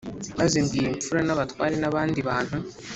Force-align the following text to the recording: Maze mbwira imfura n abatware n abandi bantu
Maze 0.39 0.55
mbwira 0.65 0.87
imfura 0.95 1.19
n 1.23 1.29
abatware 1.35 1.75
n 1.79 1.85
abandi 1.89 2.19
bantu 2.27 2.57